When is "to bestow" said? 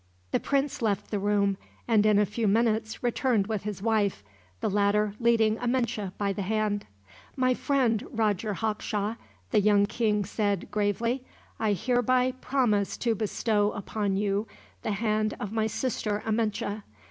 12.97-13.73